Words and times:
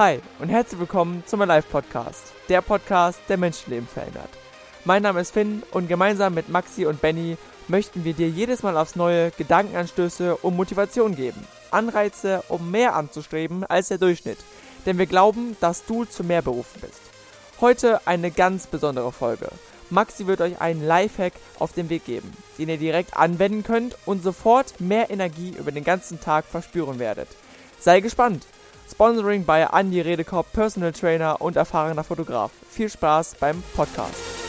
Hi 0.00 0.18
und 0.38 0.48
herzlich 0.48 0.80
willkommen 0.80 1.22
zum 1.26 1.42
Alive 1.42 1.68
Podcast, 1.68 2.32
der 2.48 2.62
Podcast, 2.62 3.20
der 3.28 3.36
Menschenleben 3.36 3.86
verändert. 3.86 4.30
Mein 4.86 5.02
Name 5.02 5.20
ist 5.20 5.32
Finn 5.32 5.62
und 5.72 5.88
gemeinsam 5.88 6.32
mit 6.32 6.48
Maxi 6.48 6.86
und 6.86 7.02
Benny 7.02 7.36
möchten 7.68 8.02
wir 8.02 8.14
dir 8.14 8.30
jedes 8.30 8.62
Mal 8.62 8.78
aufs 8.78 8.96
Neue 8.96 9.30
Gedankenanstöße 9.32 10.36
und 10.36 10.56
Motivation 10.56 11.14
geben. 11.14 11.46
Anreize, 11.70 12.42
um 12.48 12.70
mehr 12.70 12.94
anzustreben 12.96 13.64
als 13.64 13.88
der 13.88 13.98
Durchschnitt. 13.98 14.38
Denn 14.86 14.96
wir 14.96 15.04
glauben, 15.04 15.54
dass 15.60 15.84
du 15.84 16.06
zu 16.06 16.24
mehr 16.24 16.40
berufen 16.40 16.80
bist. 16.80 17.02
Heute 17.60 18.00
eine 18.06 18.30
ganz 18.30 18.68
besondere 18.68 19.12
Folge. 19.12 19.50
Maxi 19.90 20.26
wird 20.26 20.40
euch 20.40 20.62
einen 20.62 20.82
Lifehack 20.82 21.34
auf 21.58 21.74
den 21.74 21.90
Weg 21.90 22.06
geben, 22.06 22.32
den 22.56 22.70
ihr 22.70 22.78
direkt 22.78 23.18
anwenden 23.18 23.64
könnt 23.64 23.98
und 24.06 24.22
sofort 24.22 24.80
mehr 24.80 25.10
Energie 25.10 25.54
über 25.58 25.72
den 25.72 25.84
ganzen 25.84 26.22
Tag 26.22 26.46
verspüren 26.46 26.98
werdet. 26.98 27.28
Sei 27.80 28.00
gespannt! 28.00 28.46
Sponsoring 28.90 29.44
bei 29.44 29.66
Andi 29.66 30.00
Redekopp, 30.00 30.52
Personal 30.52 30.92
Trainer 30.92 31.40
und 31.40 31.56
erfahrener 31.56 32.04
Fotograf. 32.04 32.50
Viel 32.70 32.88
Spaß 32.88 33.36
beim 33.38 33.62
Podcast. 33.74 34.39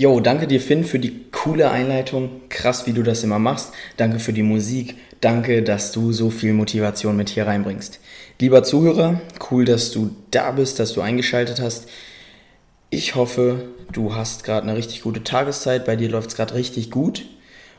Jo, 0.00 0.20
danke 0.20 0.46
dir 0.46 0.60
Finn 0.60 0.84
für 0.84 1.00
die 1.00 1.24
coole 1.32 1.72
Einleitung. 1.72 2.42
Krass, 2.50 2.86
wie 2.86 2.92
du 2.92 3.02
das 3.02 3.24
immer 3.24 3.40
machst. 3.40 3.72
Danke 3.96 4.20
für 4.20 4.32
die 4.32 4.44
Musik. 4.44 4.94
Danke, 5.20 5.64
dass 5.64 5.90
du 5.90 6.12
so 6.12 6.30
viel 6.30 6.52
Motivation 6.52 7.16
mit 7.16 7.30
hier 7.30 7.48
reinbringst. 7.48 7.98
Lieber 8.38 8.62
Zuhörer, 8.62 9.20
cool, 9.50 9.64
dass 9.64 9.90
du 9.90 10.14
da 10.30 10.52
bist, 10.52 10.78
dass 10.78 10.92
du 10.92 11.00
eingeschaltet 11.00 11.60
hast. 11.60 11.88
Ich 12.90 13.16
hoffe, 13.16 13.70
du 13.90 14.14
hast 14.14 14.44
gerade 14.44 14.68
eine 14.68 14.76
richtig 14.76 15.02
gute 15.02 15.24
Tageszeit. 15.24 15.84
Bei 15.84 15.96
dir 15.96 16.08
läuft 16.08 16.28
es 16.28 16.36
gerade 16.36 16.54
richtig 16.54 16.92
gut. 16.92 17.26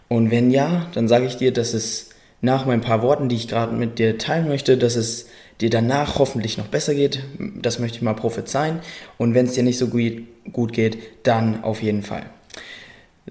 Und 0.09 0.29
wenn 0.29 0.51
ja, 0.51 0.87
dann 0.93 1.07
sage 1.07 1.25
ich 1.25 1.37
dir, 1.37 1.53
dass 1.53 1.73
es 1.73 2.09
nach 2.41 2.65
meinen 2.65 2.81
paar 2.81 3.01
Worten, 3.01 3.29
die 3.29 3.37
ich 3.37 3.47
gerade 3.47 3.73
mit 3.73 3.97
dir 3.97 4.17
teilen 4.17 4.49
möchte, 4.49 4.77
dass 4.77 4.97
es 4.97 5.27
dir 5.61 5.69
danach 5.69 6.19
hoffentlich 6.19 6.57
noch 6.57 6.67
besser 6.67 6.95
geht. 6.95 7.23
Das 7.61 7.79
möchte 7.79 7.97
ich 7.97 8.01
mal 8.01 8.13
prophezeien. 8.13 8.79
Und 9.17 9.35
wenn 9.35 9.45
es 9.45 9.53
dir 9.53 9.63
nicht 9.63 9.77
so 9.77 9.87
gut, 9.87 10.23
gut 10.53 10.73
geht, 10.73 10.97
dann 11.23 11.63
auf 11.63 11.81
jeden 11.81 12.03
Fall. 12.03 12.23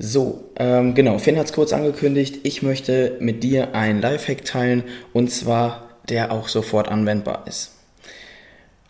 So, 0.00 0.44
ähm, 0.56 0.94
genau, 0.94 1.18
Finn 1.18 1.36
hat 1.38 1.46
es 1.46 1.52
kurz 1.52 1.72
angekündigt. 1.72 2.40
Ich 2.44 2.62
möchte 2.62 3.16
mit 3.20 3.42
dir 3.42 3.74
ein 3.74 4.00
Lifehack 4.00 4.44
teilen 4.44 4.84
und 5.12 5.30
zwar 5.30 5.88
der 6.08 6.32
auch 6.32 6.48
sofort 6.48 6.88
anwendbar 6.88 7.44
ist. 7.46 7.74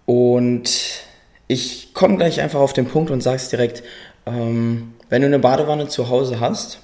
Und 0.05 1.03
ich 1.47 1.95
komme 1.95 2.17
gleich 2.17 2.41
einfach 2.41 2.61
auf 2.61 2.73
den 2.73 2.87
Punkt 2.87 3.11
und 3.11 3.23
sage 3.23 3.37
es 3.37 3.49
direkt, 3.49 3.83
ähm, 4.27 4.95
wenn 5.09 5.23
du 5.23 5.27
eine 5.27 5.39
Badewanne 5.39 5.89
zu 5.89 6.11
Hause 6.11 6.41
hast 6.41 6.81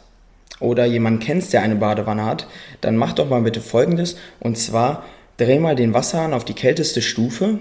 oder 0.59 0.87
jemanden 0.87 1.21
kennst, 1.21 1.53
der 1.53 1.63
eine 1.63 1.77
Badewanne 1.77 2.25
hat, 2.25 2.47
dann 2.81 2.97
mach 2.97 3.13
doch 3.13 3.29
mal 3.29 3.43
bitte 3.43 3.61
folgendes 3.61 4.17
und 4.41 4.57
zwar 4.57 5.05
dreh 5.37 5.59
mal 5.59 5.77
den 5.77 5.95
Wasserhahn 5.95 6.33
auf 6.33 6.45
die 6.45 6.55
kälteste 6.55 7.03
Stufe, 7.03 7.59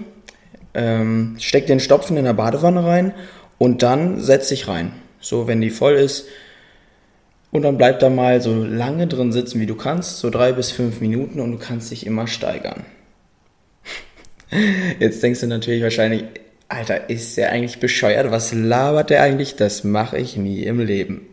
ähm, 0.72 1.36
steck 1.38 1.66
den 1.66 1.80
Stopfen 1.80 2.16
in 2.16 2.24
der 2.24 2.32
Badewanne 2.32 2.84
rein 2.84 3.14
und 3.58 3.82
dann 3.82 4.20
setz 4.20 4.48
dich 4.48 4.68
rein. 4.68 4.92
So, 5.20 5.46
wenn 5.46 5.60
die 5.60 5.70
voll 5.70 5.94
ist. 5.94 6.26
Und 7.50 7.62
dann 7.62 7.78
bleib 7.78 8.00
da 8.00 8.10
mal 8.10 8.40
so 8.40 8.52
lange 8.54 9.06
drin 9.06 9.32
sitzen, 9.32 9.60
wie 9.60 9.66
du 9.66 9.76
kannst, 9.76 10.18
so 10.18 10.28
drei 10.28 10.52
bis 10.52 10.72
fünf 10.72 11.00
Minuten 11.00 11.40
und 11.40 11.52
du 11.52 11.58
kannst 11.58 11.90
dich 11.90 12.04
immer 12.04 12.26
steigern. 12.26 12.84
Jetzt 14.98 15.22
denkst 15.22 15.40
du 15.40 15.46
natürlich 15.46 15.82
wahrscheinlich, 15.82 16.24
Alter, 16.68 17.08
ist 17.08 17.36
der 17.36 17.52
eigentlich 17.52 17.78
bescheuert? 17.78 18.32
Was 18.32 18.52
labert 18.52 19.10
der 19.10 19.22
eigentlich? 19.22 19.54
Das 19.54 19.84
mache 19.84 20.18
ich 20.18 20.36
nie 20.36 20.64
im 20.64 20.80
Leben. 20.80 21.26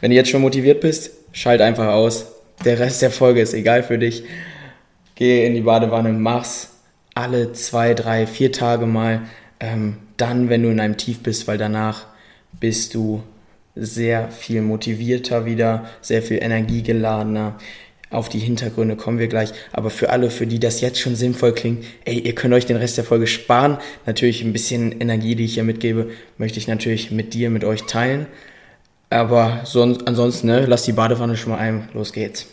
Wenn 0.00 0.10
du 0.10 0.16
jetzt 0.16 0.30
schon 0.30 0.40
motiviert 0.40 0.80
bist, 0.80 1.10
schalt 1.32 1.60
einfach 1.60 1.88
aus. 1.88 2.26
Der 2.64 2.78
Rest 2.78 3.02
der 3.02 3.10
Folge 3.10 3.42
ist 3.42 3.54
egal 3.54 3.82
für 3.82 3.98
dich 3.98 4.24
geh 5.18 5.44
in 5.44 5.54
die 5.54 5.62
Badewanne, 5.62 6.12
mach's 6.12 6.70
alle 7.14 7.52
zwei, 7.52 7.92
drei, 7.94 8.24
vier 8.26 8.52
Tage 8.52 8.86
mal. 8.86 9.22
Ähm, 9.58 9.96
dann, 10.18 10.50
wenn 10.50 10.62
du 10.62 10.68
in 10.68 10.80
einem 10.80 10.98
Tief 10.98 11.20
bist, 11.20 11.48
weil 11.48 11.56
danach 11.56 12.06
bist 12.60 12.94
du 12.94 13.22
sehr 13.74 14.30
viel 14.30 14.60
motivierter 14.60 15.46
wieder, 15.46 15.88
sehr 16.00 16.22
viel 16.22 16.42
energiegeladener. 16.42 17.56
Auf 18.10 18.30
die 18.30 18.38
Hintergründe 18.38 18.96
kommen 18.96 19.18
wir 19.18 19.28
gleich. 19.28 19.52
Aber 19.72 19.90
für 19.90 20.10
alle, 20.10 20.30
für 20.30 20.46
die 20.46 20.58
das 20.58 20.80
jetzt 20.80 20.98
schon 20.98 21.14
sinnvoll 21.14 21.52
klingt, 21.52 21.84
ey, 22.04 22.18
ihr 22.18 22.34
könnt 22.34 22.54
euch 22.54 22.64
den 22.66 22.76
Rest 22.76 22.96
der 22.96 23.04
Folge 23.04 23.26
sparen. 23.26 23.78
Natürlich 24.06 24.42
ein 24.42 24.52
bisschen 24.52 24.98
Energie, 25.00 25.34
die 25.34 25.44
ich 25.44 25.54
hier 25.54 25.64
mitgebe, 25.64 26.10
möchte 26.38 26.58
ich 26.58 26.68
natürlich 26.68 27.10
mit 27.10 27.34
dir, 27.34 27.50
mit 27.50 27.64
euch 27.64 27.84
teilen. 27.84 28.26
Aber 29.10 29.60
sonst, 29.64 30.06
ansonsten, 30.06 30.48
ne, 30.48 30.66
lass 30.66 30.84
die 30.84 30.92
Badewanne 30.92 31.36
schon 31.36 31.52
mal 31.52 31.58
ein. 31.58 31.88
Los 31.92 32.12
geht's. 32.12 32.46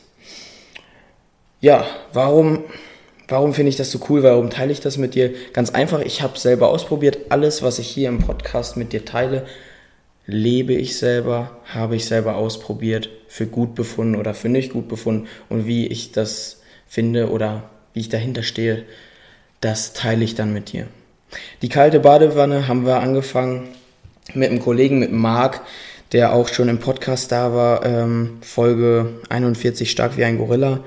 Ja, 1.62 1.86
warum, 2.14 2.64
warum 3.28 3.54
finde 3.54 3.70
ich 3.70 3.76
das 3.76 3.92
so 3.92 4.00
cool? 4.10 4.24
Warum 4.24 4.50
teile 4.50 4.72
ich 4.72 4.80
das 4.80 4.98
mit 4.98 5.16
dir? 5.16 5.34
Ganz 5.54 5.72
einfach, 5.72 6.02
ich 6.02 6.22
habe 6.22 6.38
selber 6.38 6.70
ausprobiert. 6.70 7.18
Alles, 7.30 7.64
was 7.64 7.80
ich 7.80 7.88
hier 7.88 8.10
im 8.10 8.20
Podcast 8.20 8.78
mit 8.78 8.94
dir 8.94 9.06
teile, 9.06 9.46
lebe 10.28 10.74
ich 10.74 10.98
selber, 10.98 11.58
habe 11.66 11.96
ich 11.96 12.06
selber 12.06 12.36
ausprobiert, 12.36 13.10
für 13.28 13.46
gut 13.46 13.76
befunden 13.76 14.16
oder 14.16 14.34
für 14.34 14.50
nicht 14.50 14.74
gut 14.74 14.88
befunden. 14.88 15.28
Und 15.50 15.68
wie 15.68 15.88
ich 15.88 16.12
das 16.12 16.62
finde 16.88 17.30
oder 17.30 17.70
wie 17.94 18.02
ich 18.02 18.10
dahinter 18.10 18.44
stehe, 18.44 18.84
das 19.62 19.94
teile 19.94 20.24
ich 20.24 20.36
dann 20.36 20.54
mit 20.54 20.72
dir. 20.72 20.88
Die 21.62 21.70
kalte 21.70 22.00
Badewanne 22.00 22.68
haben 22.68 22.86
wir 22.86 23.00
angefangen 23.00 23.70
mit 24.34 24.50
einem 24.50 24.60
Kollegen, 24.60 25.00
mit 25.00 25.12
Marc, 25.12 25.62
der 26.12 26.34
auch 26.34 26.48
schon 26.48 26.70
im 26.70 26.80
Podcast 26.80 27.32
da 27.32 27.54
war, 27.54 27.86
ähm, 27.86 28.38
Folge 28.42 29.20
41 29.30 29.90
stark 29.90 30.18
wie 30.18 30.24
ein 30.24 30.38
Gorilla. 30.38 30.84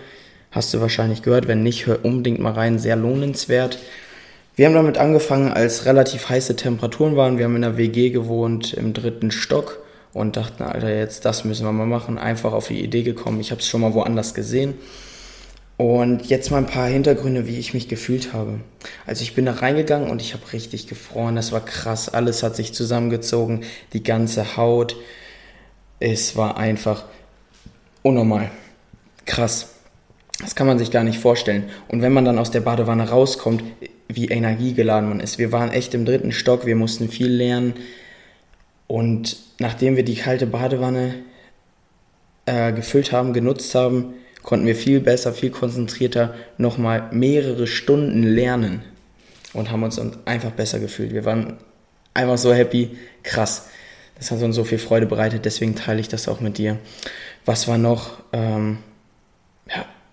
Hast 0.58 0.74
du 0.74 0.80
wahrscheinlich 0.80 1.22
gehört. 1.22 1.46
Wenn 1.46 1.62
nicht, 1.62 1.86
hör 1.86 2.04
unbedingt 2.04 2.41
mal 2.41 2.50
rein. 2.50 2.80
Sehr 2.80 2.96
lohnenswert. 2.96 3.78
Wir 4.56 4.66
haben 4.66 4.74
damit 4.74 4.98
angefangen, 4.98 5.52
als 5.52 5.84
relativ 5.84 6.28
heiße 6.28 6.56
Temperaturen 6.56 7.14
waren. 7.14 7.38
Wir 7.38 7.44
haben 7.44 7.54
in 7.54 7.62
der 7.62 7.76
WG 7.76 8.10
gewohnt 8.10 8.74
im 8.74 8.92
dritten 8.92 9.30
Stock 9.30 9.78
und 10.12 10.36
dachten, 10.36 10.64
Alter, 10.64 10.92
jetzt 10.92 11.24
das 11.24 11.44
müssen 11.44 11.64
wir 11.64 11.70
mal 11.70 11.86
machen. 11.86 12.18
Einfach 12.18 12.52
auf 12.52 12.66
die 12.66 12.82
Idee 12.82 13.04
gekommen. 13.04 13.38
Ich 13.38 13.52
habe 13.52 13.60
es 13.60 13.68
schon 13.68 13.82
mal 13.82 13.94
woanders 13.94 14.34
gesehen. 14.34 14.74
Und 15.76 16.26
jetzt 16.26 16.50
mal 16.50 16.58
ein 16.58 16.66
paar 16.66 16.88
Hintergründe, 16.88 17.47
wie 17.47 17.60
ich 17.60 17.72
mich 17.72 17.86
gefühlt 17.86 18.32
habe. 18.32 18.58
Also 19.06 19.22
ich 19.22 19.36
bin 19.36 19.47
da 19.47 19.52
reingegangen 19.52 20.10
und 20.10 20.20
ich 20.20 20.34
habe 20.34 20.52
richtig 20.52 20.88
gefroren. 20.88 21.36
Das 21.36 21.52
war 21.52 21.64
krass. 21.64 22.08
Alles 22.08 22.42
hat 22.42 22.56
sich 22.56 22.74
zusammengezogen. 22.74 23.60
Die 23.92 24.02
ganze 24.02 24.56
Haut. 24.56 24.97
Es 26.00 26.34
war 26.34 26.56
einfach 26.56 27.04
unnormal. 28.02 28.50
Krass. 29.24 29.78
Das 30.41 30.54
kann 30.54 30.66
man 30.66 30.78
sich 30.78 30.91
gar 30.91 31.04
nicht 31.04 31.19
vorstellen. 31.19 31.65
Und 31.88 32.00
wenn 32.03 32.12
man 32.12 32.25
dann 32.25 32.38
aus 32.38 32.50
der 32.50 32.60
Badewanne 32.60 33.09
rauskommt, 33.09 33.62
wie 34.09 34.28
energiegeladen 34.28 35.09
man 35.09 35.21
ist. 35.21 35.38
Wir 35.38 35.53
waren 35.53 35.71
echt 35.71 35.94
im 35.94 36.04
dritten 36.04 36.32
Stock, 36.32 36.65
wir 36.65 36.76
mussten 36.76 37.09
viel 37.09 37.28
lernen. 37.28 37.75
Und 38.87 39.37
nachdem 39.59 39.97
wir 39.97 40.04
die 40.04 40.15
kalte 40.15 40.47
Badewanne 40.47 41.15
äh, 42.47 42.72
gefüllt 42.72 43.12
haben, 43.12 43.34
genutzt 43.34 43.75
haben, 43.75 44.15
konnten 44.43 44.66
wir 44.66 44.77
viel 44.77 45.01
besser, 45.01 45.34
viel 45.34 45.51
konzentrierter 45.51 46.34
nochmal 46.57 47.10
mehrere 47.12 47.66
Stunden 47.66 48.22
lernen 48.22 48.83
und 49.53 49.71
haben 49.71 49.83
uns 49.83 50.01
einfach 50.24 50.53
besser 50.53 50.80
gefühlt. 50.80 51.12
Wir 51.12 51.27
waren 51.27 51.59
einfach 52.15 52.39
so 52.39 52.54
happy, 52.54 52.97
krass. 53.22 53.68
Das 54.16 54.30
hat 54.30 54.41
uns 54.41 54.57
so 54.57 54.65
viel 54.65 54.78
Freude 54.78 55.07
bereitet, 55.07 55.45
deswegen 55.45 55.77
teile 55.77 56.01
ich 56.01 56.09
das 56.09 56.28
auch 56.28 56.41
mit 56.41 56.57
dir. 56.57 56.78
Was 57.45 57.68
war 57.68 57.78
noch? 57.78 58.22
Ähm, 58.33 58.78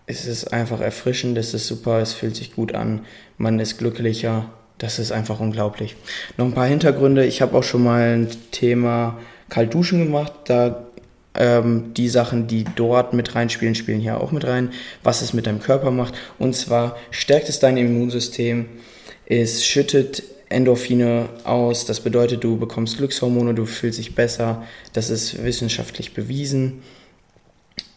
es 0.08 0.26
ist 0.26 0.54
einfach 0.54 0.82
erfrischend, 0.82 1.38
es 1.38 1.54
ist 1.54 1.68
super, 1.68 2.00
es 2.00 2.14
fühlt 2.14 2.36
sich 2.36 2.56
gut 2.56 2.76
an, 2.76 3.02
man 3.38 3.60
ist 3.60 3.78
glücklicher. 3.78 4.50
Das 4.78 5.00
ist 5.00 5.14
einfach 5.14 5.40
unglaublich. 5.40 5.96
Noch 6.38 6.46
ein 6.46 6.54
paar 6.54 6.68
Hintergründe. 6.68 7.26
Ich 7.26 7.42
habe 7.42 7.58
auch 7.58 7.64
schon 7.64 7.84
mal 7.84 8.16
ein 8.16 8.28
Thema 8.52 9.18
Kaltduschen 9.48 10.04
gemacht. 10.04 10.34
Da 10.46 10.86
ähm, 11.34 11.94
die 11.96 12.10
Sachen, 12.10 12.48
die 12.48 12.66
dort 12.76 13.14
mit 13.14 13.36
reinspielen, 13.36 13.76
spielen 13.76 14.02
hier 14.02 14.20
auch 14.20 14.34
mit 14.34 14.46
rein. 14.46 14.72
Was 15.02 15.22
es 15.22 15.32
mit 15.34 15.48
deinem 15.48 15.62
Körper 15.62 15.92
macht. 15.92 16.16
Und 16.40 16.58
zwar 16.58 16.98
stärkt 17.10 17.48
es 17.48 17.60
dein 17.60 17.78
Immunsystem. 17.78 18.66
Es 19.26 19.66
schüttet 19.66 20.24
Endorphine 20.50 21.30
aus. 21.46 21.86
Das 21.86 22.02
bedeutet, 22.02 22.44
du 22.44 22.58
bekommst 22.58 22.98
Glückshormone, 22.98 23.54
du 23.54 23.66
fühlst 23.66 23.98
dich 23.98 24.14
besser. 24.14 24.64
Das 24.92 25.10
ist 25.10 25.42
wissenschaftlich 25.42 26.14
bewiesen. 26.14 26.84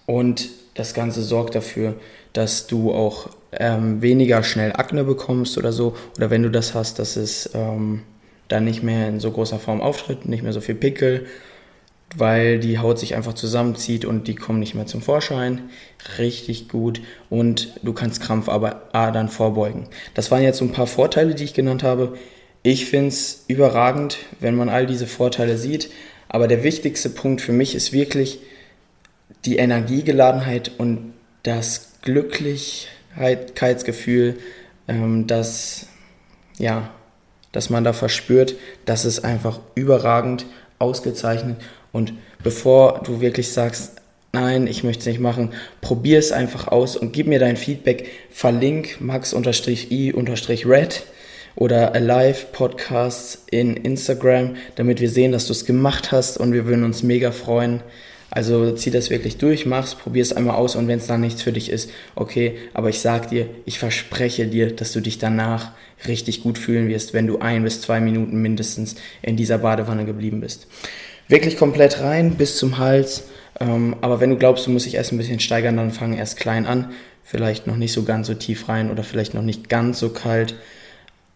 Und 0.06 0.48
das 0.78 0.94
Ganze 0.94 1.22
sorgt 1.22 1.54
dafür, 1.54 1.94
dass 2.32 2.66
du 2.66 2.92
auch 2.92 3.28
ähm, 3.52 4.00
weniger 4.00 4.42
schnell 4.42 4.72
Akne 4.72 5.04
bekommst 5.04 5.58
oder 5.58 5.72
so. 5.72 5.96
Oder 6.16 6.30
wenn 6.30 6.42
du 6.42 6.50
das 6.50 6.74
hast, 6.74 6.98
dass 6.98 7.16
es 7.16 7.50
ähm, 7.54 8.02
dann 8.46 8.64
nicht 8.64 8.82
mehr 8.82 9.08
in 9.08 9.20
so 9.20 9.30
großer 9.30 9.58
Form 9.58 9.80
auftritt, 9.80 10.26
nicht 10.26 10.42
mehr 10.42 10.52
so 10.52 10.60
viel 10.60 10.76
Pickel. 10.76 11.26
weil 12.16 12.58
die 12.58 12.78
Haut 12.78 12.98
sich 12.98 13.14
einfach 13.14 13.34
zusammenzieht 13.34 14.04
und 14.06 14.28
die 14.28 14.34
kommen 14.34 14.60
nicht 14.60 14.74
mehr 14.74 14.86
zum 14.86 15.02
Vorschein. 15.02 15.68
Richtig 16.18 16.68
gut 16.68 17.02
und 17.28 17.74
du 17.82 17.92
kannst 17.92 18.22
Krampfadern 18.22 19.28
vorbeugen. 19.28 19.88
Das 20.14 20.30
waren 20.30 20.42
jetzt 20.42 20.58
so 20.58 20.64
ein 20.64 20.72
paar 20.72 20.86
Vorteile, 20.86 21.34
die 21.34 21.44
ich 21.44 21.54
genannt 21.54 21.82
habe. 21.82 22.16
Ich 22.62 22.86
finde 22.86 23.08
es 23.08 23.44
überragend, 23.46 24.18
wenn 24.40 24.54
man 24.54 24.68
all 24.68 24.86
diese 24.86 25.06
Vorteile 25.06 25.58
sieht. 25.58 25.90
Aber 26.28 26.48
der 26.48 26.62
wichtigste 26.64 27.10
Punkt 27.10 27.40
für 27.40 27.52
mich 27.52 27.74
ist 27.74 27.92
wirklich 27.92 28.40
die 29.44 29.56
Energiegeladenheit 29.56 30.70
und 30.78 31.12
das 31.42 31.88
Glücklichkeitsgefühl, 32.02 34.38
ähm, 34.86 35.26
das, 35.26 35.86
ja, 36.58 36.90
dass 37.52 37.70
man 37.70 37.84
da 37.84 37.92
verspürt. 37.92 38.56
Das 38.84 39.04
ist 39.04 39.24
einfach 39.24 39.60
überragend, 39.74 40.46
ausgezeichnet. 40.78 41.56
Und 41.92 42.12
bevor 42.42 43.02
du 43.04 43.20
wirklich 43.20 43.52
sagst, 43.52 44.00
nein, 44.32 44.66
ich 44.66 44.84
möchte 44.84 45.00
es 45.00 45.06
nicht 45.06 45.20
machen, 45.20 45.52
probier 45.80 46.18
es 46.18 46.32
einfach 46.32 46.68
aus 46.68 46.96
und 46.96 47.12
gib 47.12 47.26
mir 47.26 47.38
dein 47.38 47.56
Feedback. 47.56 48.08
Verlink 48.30 49.00
max-i-red 49.00 51.02
oder 51.56 51.94
Alive 51.94 52.46
Podcasts 52.52 53.44
in 53.50 53.76
Instagram, 53.76 54.56
damit 54.76 55.00
wir 55.00 55.10
sehen, 55.10 55.32
dass 55.32 55.46
du 55.46 55.52
es 55.52 55.64
gemacht 55.64 56.12
hast 56.12 56.38
und 56.38 56.52
wir 56.52 56.66
würden 56.66 56.84
uns 56.84 57.02
mega 57.02 57.32
freuen. 57.32 57.82
Also 58.30 58.72
zieh 58.72 58.90
das 58.90 59.08
wirklich 59.08 59.38
durch, 59.38 59.64
mach's, 59.64 59.94
probier 59.94 60.22
es 60.22 60.34
einmal 60.34 60.56
aus 60.56 60.76
und 60.76 60.86
wenn 60.86 60.98
es 60.98 61.06
dann 61.06 61.22
nichts 61.22 61.40
für 61.40 61.52
dich 61.52 61.70
ist, 61.70 61.90
okay, 62.14 62.58
aber 62.74 62.90
ich 62.90 63.00
sag 63.00 63.30
dir, 63.30 63.48
ich 63.64 63.78
verspreche 63.78 64.46
dir, 64.46 64.74
dass 64.74 64.92
du 64.92 65.00
dich 65.00 65.18
danach 65.18 65.72
richtig 66.06 66.42
gut 66.42 66.58
fühlen 66.58 66.88
wirst, 66.88 67.14
wenn 67.14 67.26
du 67.26 67.38
ein 67.38 67.64
bis 67.64 67.80
zwei 67.80 68.00
Minuten 68.00 68.40
mindestens 68.42 68.96
in 69.22 69.36
dieser 69.36 69.58
Badewanne 69.58 70.04
geblieben 70.04 70.40
bist. 70.40 70.66
Wirklich 71.26 71.56
komplett 71.56 72.00
rein 72.00 72.32
bis 72.32 72.58
zum 72.58 72.78
Hals, 72.78 73.24
ähm, 73.60 73.96
aber 74.02 74.20
wenn 74.20 74.30
du 74.30 74.36
glaubst, 74.36 74.66
du 74.66 74.70
musst 74.70 74.86
dich 74.86 74.94
erst 74.94 75.12
ein 75.12 75.18
bisschen 75.18 75.40
steigern, 75.40 75.76
dann 75.76 75.90
fang 75.90 76.14
erst 76.14 76.38
klein 76.38 76.66
an, 76.66 76.92
vielleicht 77.24 77.66
noch 77.66 77.76
nicht 77.76 77.92
so 77.92 78.04
ganz 78.04 78.26
so 78.26 78.34
tief 78.34 78.68
rein 78.68 78.90
oder 78.90 79.04
vielleicht 79.04 79.32
noch 79.32 79.42
nicht 79.42 79.70
ganz 79.70 79.98
so 79.98 80.10
kalt, 80.10 80.54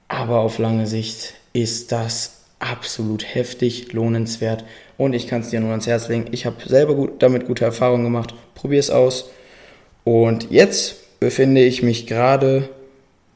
aber 0.08 0.40
auf 0.40 0.58
lange 0.58 0.86
Sicht 0.86 1.34
ist 1.54 1.90
das 1.90 2.41
absolut 2.62 3.34
heftig, 3.34 3.92
lohnenswert 3.92 4.64
und 4.96 5.14
ich 5.14 5.26
kann 5.26 5.40
es 5.40 5.50
dir 5.50 5.60
nur 5.60 5.70
ans 5.70 5.86
Herz 5.86 6.08
legen. 6.08 6.26
Ich 6.30 6.46
habe 6.46 6.56
selber 6.66 6.94
gut, 6.94 7.22
damit 7.22 7.46
gute 7.46 7.64
Erfahrungen 7.64 8.04
gemacht. 8.04 8.34
Probier 8.54 8.78
es 8.78 8.90
aus. 8.90 9.30
Und 10.04 10.50
jetzt 10.50 11.18
befinde 11.20 11.62
ich 11.62 11.82
mich 11.82 12.06
gerade 12.06 12.68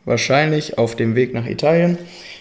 wahrscheinlich 0.05 0.79
auf 0.79 0.97
dem 0.97 1.15
Weg 1.15 1.35
nach 1.35 1.47
Italien. 1.47 1.99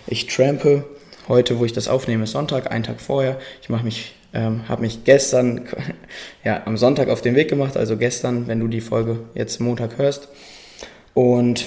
Ich 0.07 0.27
trampe 0.27 0.85
heute, 1.27 1.59
wo 1.59 1.65
ich 1.65 1.73
das 1.73 1.87
aufnehme, 1.87 2.25
ist 2.25 2.31
Sonntag, 2.31 2.71
einen 2.71 2.83
Tag 2.83 3.01
vorher. 3.01 3.39
Ich 3.61 3.69
mache 3.69 3.83
mich, 3.83 4.13
ähm, 4.33 4.67
habe 4.69 4.81
mich 4.81 5.03
gestern, 5.03 5.61
ja, 6.43 6.61
am 6.65 6.77
Sonntag 6.77 7.09
auf 7.09 7.21
den 7.21 7.35
Weg 7.35 7.49
gemacht, 7.49 7.77
also 7.77 7.97
gestern, 7.97 8.47
wenn 8.47 8.59
du 8.59 8.67
die 8.67 8.81
Folge 8.81 9.19
jetzt 9.33 9.59
Montag 9.59 9.97
hörst. 9.97 10.27
Und 11.15 11.65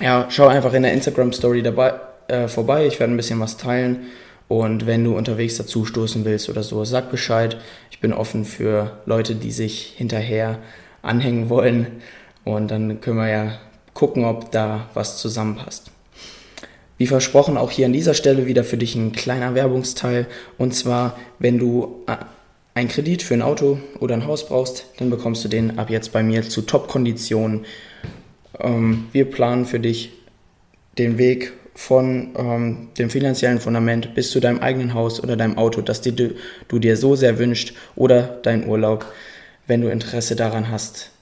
ja, 0.00 0.26
schau 0.30 0.46
einfach 0.46 0.74
in 0.74 0.82
der 0.82 0.92
Instagram 0.92 1.32
Story 1.32 1.62
dabei 1.62 1.94
äh, 2.28 2.46
vorbei. 2.46 2.86
Ich 2.86 3.00
werde 3.00 3.12
ein 3.12 3.16
bisschen 3.16 3.40
was 3.40 3.56
teilen 3.56 4.06
und 4.48 4.86
wenn 4.86 5.04
du 5.04 5.16
unterwegs 5.16 5.58
dazu 5.58 5.84
stoßen 5.84 6.24
willst 6.24 6.48
oder 6.48 6.62
so, 6.62 6.84
sag 6.84 7.10
Bescheid. 7.10 7.58
Ich 7.90 8.00
bin 8.00 8.14
offen 8.14 8.44
für 8.44 8.98
Leute, 9.04 9.34
die 9.34 9.52
sich 9.52 9.94
hinterher 9.96 10.58
anhängen 11.02 11.50
wollen. 11.50 11.86
Und 12.44 12.70
dann 12.70 13.00
können 13.00 13.18
wir 13.18 13.28
ja 13.28 13.58
gucken, 13.92 14.24
ob 14.24 14.50
da 14.50 14.88
was 14.94 15.18
zusammenpasst. 15.18 15.90
Wie 16.96 17.06
versprochen, 17.06 17.58
auch 17.58 17.70
hier 17.70 17.86
an 17.86 17.92
dieser 17.92 18.14
Stelle 18.14 18.46
wieder 18.46 18.64
für 18.64 18.78
dich 18.78 18.94
ein 18.96 19.12
kleiner 19.12 19.54
Werbungsteil. 19.54 20.26
Und 20.56 20.74
zwar, 20.74 21.16
wenn 21.38 21.58
du 21.58 22.04
einen 22.74 22.88
Kredit 22.88 23.22
für 23.22 23.34
ein 23.34 23.42
Auto 23.42 23.78
oder 24.00 24.14
ein 24.14 24.26
Haus 24.26 24.48
brauchst, 24.48 24.86
dann 24.96 25.10
bekommst 25.10 25.44
du 25.44 25.48
den 25.48 25.78
ab 25.78 25.90
jetzt 25.90 26.12
bei 26.12 26.22
mir 26.22 26.48
zu 26.48 26.62
Top-Konditionen. 26.62 27.66
Ähm, 28.58 29.08
wir 29.12 29.30
planen 29.30 29.66
für 29.66 29.78
dich 29.78 30.12
den 30.98 31.18
Weg 31.18 31.52
von 31.74 32.30
ähm, 32.36 32.88
dem 32.98 33.08
finanziellen 33.08 33.60
Fundament 33.60 34.14
bis 34.14 34.32
zu 34.32 34.40
deinem 34.40 34.58
eigenen 34.58 34.94
Haus 34.94 35.22
oder 35.22 35.36
deinem 35.36 35.56
Auto, 35.56 35.80
das 35.80 36.00
die, 36.00 36.14
du, 36.14 36.78
dir 36.78 36.96
so 36.96 37.14
sehr 37.14 37.38
wünscht 37.38 37.72
oder 37.94 38.40
dein 38.42 38.66
Urlaub, 38.66 39.06
wenn 39.68 39.80
du 39.80 39.88
Interesse 39.88 40.34
daran 40.34 40.70
hast, 40.70 41.12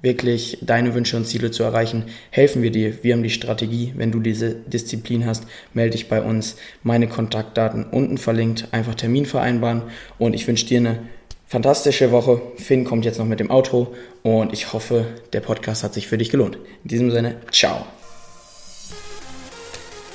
wirklich 0.00 0.58
deine 0.62 0.94
Wünsche 0.94 1.16
und 1.16 1.26
Ziele 1.26 1.50
zu 1.50 1.64
erreichen, 1.64 2.04
helfen 2.30 2.62
wir 2.62 2.70
dir. 2.70 3.02
Wir 3.02 3.14
haben 3.14 3.22
die 3.22 3.30
Strategie. 3.30 3.92
Wenn 3.96 4.12
du 4.12 4.20
diese 4.20 4.54
Disziplin 4.54 5.26
hast, 5.26 5.44
melde 5.74 5.92
dich 5.92 6.08
bei 6.08 6.22
uns. 6.22 6.56
Meine 6.82 7.08
Kontaktdaten 7.08 7.84
unten 7.84 8.16
verlinkt. 8.16 8.68
Einfach 8.70 8.94
Termin 8.94 9.26
vereinbaren. 9.26 9.82
Und 10.18 10.34
ich 10.34 10.46
wünsche 10.46 10.66
dir 10.66 10.78
eine 10.78 11.00
fantastische 11.46 12.12
Woche. 12.12 12.40
Finn 12.56 12.84
kommt 12.84 13.04
jetzt 13.04 13.18
noch 13.18 13.26
mit 13.26 13.40
dem 13.40 13.50
Auto 13.50 13.94
und 14.22 14.52
ich 14.52 14.72
hoffe, 14.72 15.06
der 15.32 15.40
Podcast 15.40 15.82
hat 15.82 15.94
sich 15.94 16.06
für 16.06 16.16
dich 16.16 16.30
gelohnt. 16.30 16.56
In 16.84 16.88
diesem 16.88 17.10
Sinne, 17.10 17.36
ciao 17.50 17.84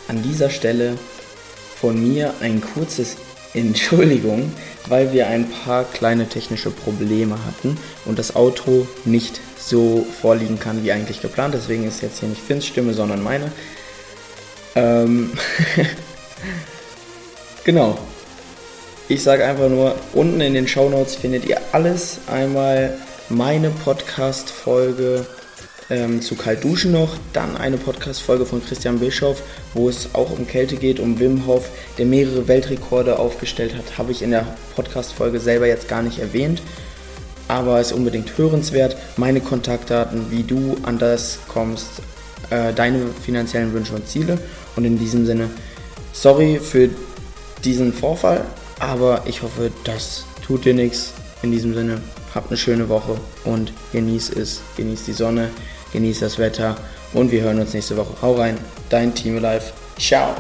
an 0.08 0.22
dieser 0.22 0.50
Stelle 0.50 0.98
von 1.80 2.02
mir 2.02 2.34
ein 2.40 2.62
kurzes 2.62 3.18
Entschuldigung, 3.54 4.52
weil 4.88 5.14
wir 5.14 5.28
ein 5.28 5.50
paar 5.50 5.84
kleine 5.86 6.28
technische 6.28 6.72
Probleme 6.72 7.38
hatten 7.46 7.78
und 8.06 8.20
das 8.20 8.36
Auto 8.36 8.88
nicht 9.04 9.40
so 9.58 10.06
vorliegen 10.22 10.60
kann 10.60 10.84
wie 10.84 10.92
eigentlich 10.92 11.22
geplant. 11.22 11.54
Deswegen 11.54 11.88
ist 11.88 12.02
jetzt 12.02 12.20
hier 12.20 12.30
nicht 12.30 12.42
Finns 12.42 12.66
Stimme, 12.66 12.94
sondern 12.94 13.24
meine. 13.24 13.52
Ähm 14.76 15.32
genau. 17.64 17.98
Ich 19.08 19.22
sage 19.22 19.46
einfach 19.46 19.70
nur, 19.70 19.96
unten 20.14 20.42
in 20.42 20.56
den 20.56 20.68
Show 20.68 20.90
Notes 20.90 21.16
findet 21.16 21.46
ihr 21.46 21.62
alles. 21.72 22.20
Einmal 22.28 22.98
meine 23.30 23.70
Podcast-Folge 23.70 25.26
ähm, 25.90 26.22
zu 26.22 26.36
Kaltduschen 26.36 26.92
noch, 26.92 27.16
dann 27.34 27.58
eine 27.58 27.78
Podcast-Folge 27.78 28.46
von 28.46 28.64
Christian 28.64 29.00
Bischoff, 29.00 29.42
wo 29.74 29.90
es 29.90 30.10
auch 30.14 30.32
um 30.32 30.48
Kälte 30.48 30.78
geht, 30.78 31.00
um 31.00 31.20
Wim 31.20 31.46
Hof, 31.46 31.70
der 31.98 32.06
mehrere 32.06 32.48
Weltrekorde 32.48 33.20
aufgestellt 33.20 33.76
hat, 33.76 33.98
habe 33.98 34.12
ich 34.12 34.22
in 34.22 34.32
der 34.32 34.48
Podcast-Folge 34.76 35.40
selber 35.40 35.68
jetzt 35.68 35.88
gar 35.88 36.02
nicht 36.02 36.20
erwähnt, 36.20 36.62
aber 37.48 37.80
ist 37.80 37.92
unbedingt 37.92 38.38
hörenswert. 38.38 38.98
Meine 39.18 39.42
Kontaktdaten, 39.42 40.32
wie 40.32 40.44
du 40.44 40.78
an 40.84 40.98
das 40.98 41.40
kommst, 41.48 42.02
äh, 42.50 42.74
deine 42.74 43.08
finanziellen 43.24 43.74
Wünsche 43.74 43.94
und 43.94 44.08
Ziele. 44.08 44.40
Und 44.76 44.86
in 44.86 44.98
diesem 44.98 45.26
Sinne, 45.26 45.50
sorry 46.12 46.60
für 46.60 46.90
diesen 47.64 47.94
Vorfall, 47.94 48.46
aber 48.80 49.24
ich 49.26 49.42
hoffe, 49.42 49.72
das 49.84 50.26
tut 50.46 50.66
dir 50.66 50.74
nichts. 50.74 51.14
In 51.44 51.52
diesem 51.52 51.74
Sinne, 51.74 52.02
habt 52.34 52.50
eine 52.50 52.58
schöne 52.58 52.90
Woche 52.90 53.18
und 53.46 53.72
genieß 53.94 54.32
es, 54.32 54.62
genieß 54.76 55.06
die 55.06 55.14
Sonne, 55.14 55.50
genieß 55.96 56.20
das 56.20 56.38
Wetter 56.38 56.76
und 57.14 57.32
wir 57.32 57.42
hören 57.42 57.60
uns 57.60 57.74
nächste 57.74 57.96
Woche. 57.98 58.14
Hau 58.22 58.34
rein, 58.36 58.58
dein 58.90 59.16
Team 59.16 59.38
Alive. 59.44 59.72
Ciao. 59.98 60.36